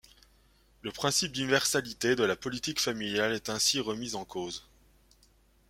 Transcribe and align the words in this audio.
Le 0.81 0.91
principe 0.91 1.31
d’universalité 1.31 2.15
de 2.15 2.23
la 2.23 2.35
politique 2.35 2.79
familiale 2.79 3.33
est 3.33 3.49
ainsi 3.51 3.79
remis 3.79 4.15
en 4.15 4.25
cause. 4.25 4.65